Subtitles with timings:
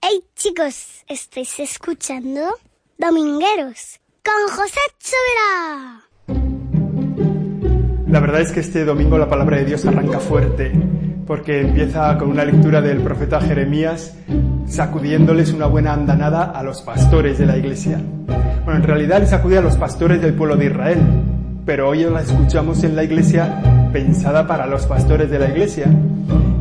[0.00, 2.40] Hey chicos, ¿estáis escuchando?
[2.98, 6.02] Domingueros con José Chovera.
[8.06, 10.72] La verdad es que este domingo la palabra de Dios arranca fuerte
[11.26, 14.14] porque empieza con una lectura del profeta Jeremías
[14.66, 18.00] sacudiéndoles una buena andanada a los pastores de la iglesia.
[18.64, 20.98] Bueno, en realidad les sacude a los pastores del pueblo de Israel,
[21.64, 25.86] pero hoy la escuchamos en la iglesia pensada para los pastores de la iglesia.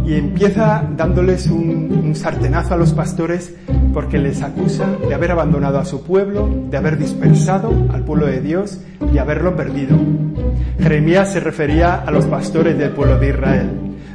[0.05, 3.53] Y empieza dándoles un, sartenazo a los pastores
[3.93, 8.39] porque les acusa de haber abandonado a su pueblo, de haber dispersado al pueblo de
[8.39, 8.79] Dios
[9.13, 9.97] y haberlo perdido.
[10.79, 13.69] Jeremías se refería a los pastores del pueblo de Israel.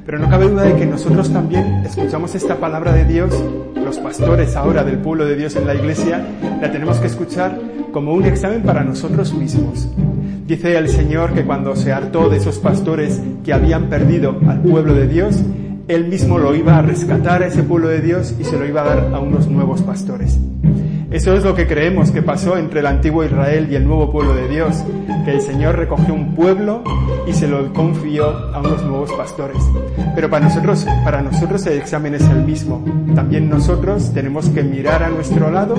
[0.07, 3.33] Pero no cabe duda de que nosotros también escuchamos esta palabra de Dios,
[3.77, 6.27] los pastores ahora del pueblo de Dios en la iglesia,
[6.61, 7.59] la tenemos que escuchar
[7.93, 9.89] como un examen para nosotros mismos.
[10.47, 14.95] Dice el Señor que cuando se hartó de esos pastores que habían perdido al pueblo
[14.95, 15.45] de Dios,
[15.89, 18.83] Él mismo lo iba a rescatar a ese pueblo de Dios y se lo iba
[18.83, 20.39] a dar a unos nuevos pastores.
[21.11, 24.33] Eso es lo que creemos que pasó entre el antiguo Israel y el nuevo pueblo
[24.33, 24.85] de Dios,
[25.25, 26.85] que el Señor recogió un pueblo
[27.27, 29.59] y se lo confió a unos nuevos pastores.
[30.15, 32.85] Pero para nosotros, para nosotros el examen es el mismo.
[33.17, 35.75] También nosotros tenemos que mirar a nuestro lado,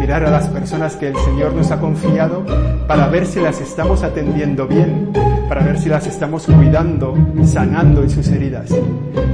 [0.00, 2.42] mirar a las personas que el Señor nos ha confiado
[2.88, 5.12] para ver si las estamos atendiendo bien,
[5.52, 7.14] para ver si las estamos cuidando,
[7.44, 8.74] sanando en sus heridas.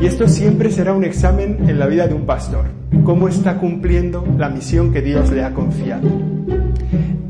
[0.01, 2.65] Y esto siempre será un examen en la vida de un pastor.
[3.05, 6.09] ¿Cómo está cumpliendo la misión que Dios le ha confiado?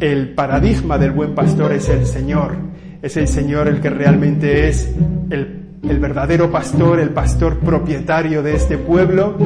[0.01, 2.57] El paradigma del buen pastor es el Señor.
[3.03, 4.91] Es el Señor el que realmente es
[5.29, 9.37] el, el verdadero pastor, el pastor propietario de este pueblo.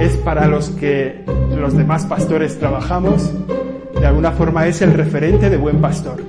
[0.00, 1.24] Es para los que
[1.56, 3.32] los demás pastores trabajamos.
[4.00, 6.20] De alguna forma es el referente de buen pastor.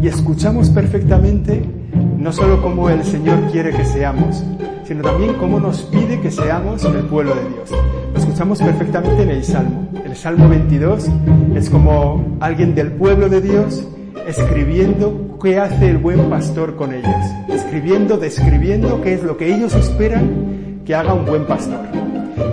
[0.00, 1.77] Y escuchamos perfectamente
[2.18, 4.44] no solo cómo el Señor quiere que seamos,
[4.84, 7.70] sino también cómo nos pide que seamos el pueblo de Dios.
[8.12, 9.88] Lo escuchamos perfectamente en el Salmo.
[10.04, 11.08] El Salmo 22
[11.54, 13.86] es como alguien del pueblo de Dios
[14.26, 17.14] escribiendo qué hace el buen pastor con ellos,
[17.48, 21.86] escribiendo, describiendo qué es lo que ellos esperan que haga un buen pastor.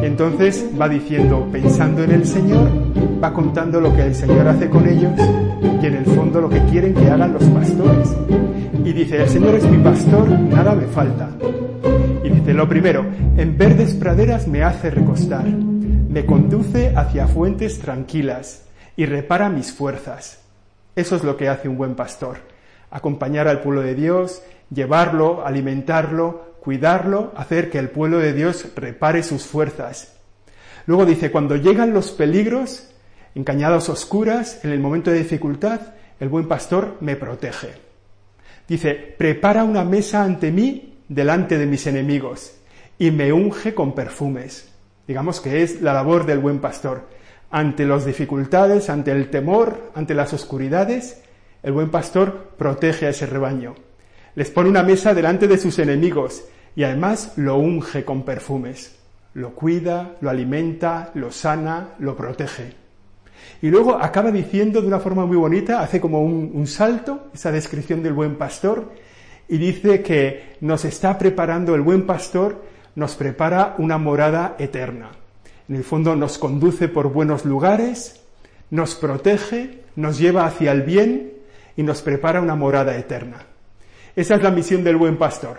[0.03, 2.70] Entonces va diciendo, pensando en el Señor,
[3.24, 5.12] va contando lo que el Señor hace con ellos
[6.41, 8.16] lo que quieren que hagan los pastores.
[8.84, 11.29] Y dice, el Señor es mi pastor, nada me falta.
[12.23, 13.06] Y dice, lo primero,
[13.38, 18.63] en verdes praderas me hace recostar, me conduce hacia fuentes tranquilas
[18.96, 20.41] y repara mis fuerzas.
[20.96, 22.38] Eso es lo que hace un buen pastor,
[22.90, 29.23] acompañar al pueblo de Dios, llevarlo, alimentarlo, cuidarlo, hacer que el pueblo de Dios repare
[29.23, 30.16] sus fuerzas.
[30.85, 32.90] Luego dice, cuando llegan los peligros,
[33.35, 35.81] en cañadas oscuras, en el momento de dificultad,
[36.20, 37.74] el buen pastor me protege.
[38.68, 42.58] Dice, prepara una mesa ante mí delante de mis enemigos
[42.98, 44.72] y me unge con perfumes.
[45.08, 47.08] Digamos que es la labor del buen pastor.
[47.52, 51.22] Ante las dificultades, ante el temor, ante las oscuridades,
[51.62, 53.76] el buen pastor protege a ese rebaño.
[54.36, 56.46] Les pone una mesa delante de sus enemigos
[56.76, 58.97] y además lo unge con perfumes.
[59.34, 62.84] Lo cuida, lo alimenta, lo sana, lo protege.
[63.62, 68.04] Y luego acaba diciendo de una forma muy bonita, hace como un, salto, esa descripción
[68.04, 68.92] del buen pastor,
[69.48, 72.62] y dice que nos está preparando el buen pastor,
[72.96, 75.12] nos prepara una morada eterna.
[75.68, 78.22] En el fondo nos conduce por buenos lugares,
[78.70, 81.34] nos protege, nos lleva hacia el bien
[81.76, 83.46] y nos prepara una morada eterna.
[84.16, 85.58] Esa es la misión del buen pastor.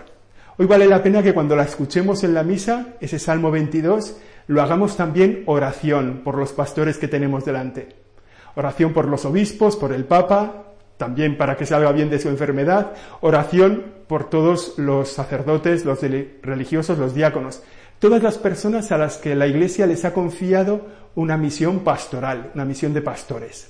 [0.57, 4.61] Hoy vale la pena que cuando la escuchemos en la misa, ese Salmo 22, lo
[4.61, 7.89] hagamos también oración por los pastores que tenemos delante.
[8.55, 10.63] Oración por los obispos, por el Papa,
[10.97, 12.93] también para que salga bien de su enfermedad.
[13.21, 15.99] Oración por todos los sacerdotes, los
[16.41, 17.61] religiosos, los diáconos.
[17.99, 22.65] Todas las personas a las que la Iglesia les ha confiado una misión pastoral, una
[22.65, 23.69] misión de pastores.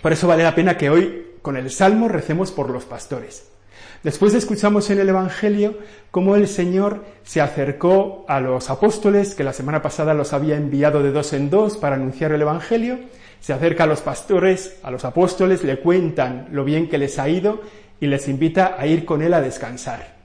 [0.00, 3.50] Por eso vale la pena que hoy con el Salmo recemos por los pastores.
[4.02, 5.78] Después escuchamos en el Evangelio
[6.10, 11.02] cómo el Señor se acercó a los apóstoles, que la semana pasada los había enviado
[11.02, 12.98] de dos en dos para anunciar el Evangelio,
[13.40, 17.28] se acerca a los pastores, a los apóstoles, le cuentan lo bien que les ha
[17.28, 17.60] ido
[18.00, 20.20] y les invita a ir con él a descansar.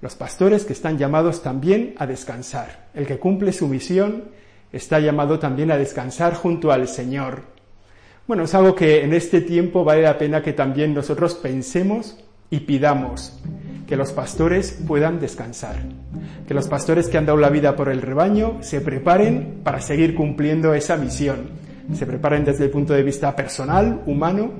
[0.00, 2.88] Los pastores que están llamados también a descansar.
[2.94, 4.24] El que cumple su misión,
[4.72, 7.42] está llamado también a descansar junto al Señor.
[8.26, 12.18] Bueno, es algo que en este tiempo vale la pena que también nosotros pensemos
[12.50, 13.38] y pidamos
[13.86, 15.76] que los pastores puedan descansar,
[16.46, 20.14] que los pastores que han dado la vida por el rebaño se preparen para seguir
[20.14, 21.48] cumpliendo esa misión,
[21.94, 24.50] se preparen desde el punto de vista personal, humano,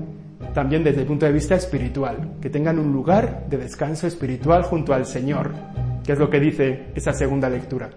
[0.53, 4.93] también desde el punto de vista espiritual, que tengan un lugar de descanso espiritual junto
[4.93, 5.51] al Señor,
[6.03, 7.91] que es lo que dice esa segunda lectura.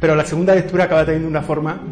[0.00, 1.82] Pero la segunda lectura acaba teniendo una forma,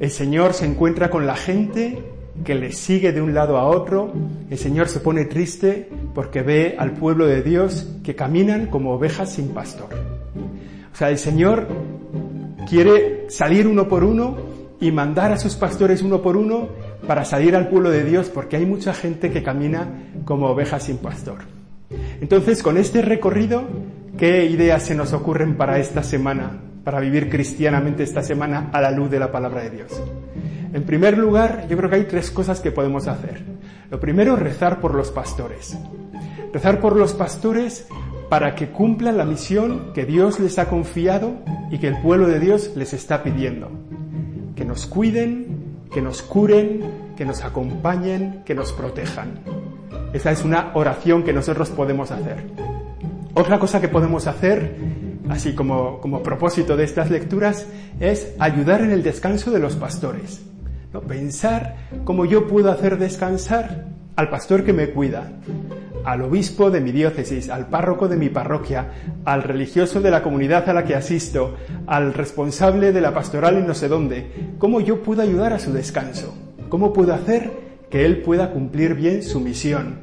[0.00, 2.02] el Señor se encuentra con la gente
[2.44, 4.12] que le sigue de un lado a otro,
[4.50, 9.34] el Señor se pone triste porque ve al pueblo de Dios que caminan como ovejas
[9.34, 9.90] sin pastor.
[10.90, 11.68] O sea, el Señor
[12.66, 14.34] quiere salir uno por uno
[14.80, 16.70] y mandar a sus pastores uno por uno
[17.06, 19.88] para salir al pueblo de Dios porque hay mucha gente que camina
[20.24, 21.40] como ovejas sin pastor.
[22.22, 23.64] Entonces, con este recorrido,
[24.16, 28.90] ¿qué ideas se nos ocurren para esta semana, para vivir cristianamente esta semana a la
[28.90, 30.02] luz de la palabra de Dios?
[30.72, 33.42] En primer lugar, yo creo que hay tres cosas que podemos hacer.
[33.90, 35.76] Lo primero, rezar por los pastores.
[36.52, 37.86] Rezar por los pastores
[38.28, 41.34] para que cumplan la misión que Dios les ha confiado
[41.70, 43.70] y que el pueblo de Dios les está pidiendo.
[44.54, 49.40] Que nos cuiden, que nos curen, que nos acompañen, que nos protejan.
[50.12, 52.38] Esa es una oración que nosotros podemos hacer.
[53.34, 54.76] Otra cosa que podemos hacer,
[55.28, 57.66] así como, como propósito de estas lecturas,
[58.00, 60.42] es ayudar en el descanso de los pastores.
[61.02, 65.30] Pensar cómo yo puedo hacer descansar al pastor que me cuida,
[66.06, 68.92] al obispo de mi diócesis, al párroco de mi parroquia,
[69.24, 71.56] al religioso de la comunidad a la que asisto,
[71.88, 75.72] al responsable de la pastoral en no sé dónde, cómo yo puedo ayudar a su
[75.72, 76.32] descanso,
[76.68, 77.50] cómo puedo hacer
[77.90, 79.98] que él pueda cumplir bien su misión.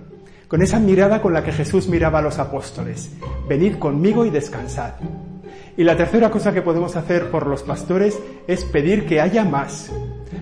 [0.50, 3.10] Con esa mirada con la que Jesús miraba a los apóstoles,
[3.48, 4.96] venid conmigo y descansad.
[5.78, 9.90] Y la tercera cosa que podemos hacer por los pastores es pedir que haya más,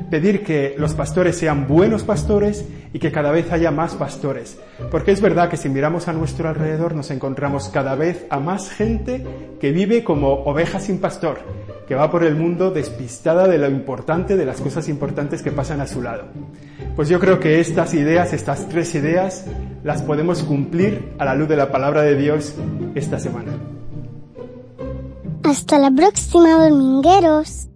[0.09, 4.57] pedir que los pastores sean buenos pastores y que cada vez haya más pastores.
[4.89, 8.69] Porque es verdad que si miramos a nuestro alrededor nos encontramos cada vez a más
[8.69, 9.25] gente
[9.59, 11.39] que vive como oveja sin pastor,
[11.87, 15.81] que va por el mundo despistada de lo importante, de las cosas importantes que pasan
[15.81, 16.25] a su lado.
[16.95, 19.45] Pues yo creo que estas ideas, estas tres ideas,
[19.83, 22.55] las podemos cumplir a la luz de la palabra de Dios
[22.95, 23.51] esta semana.
[25.43, 27.70] Hasta la próxima, domingueros.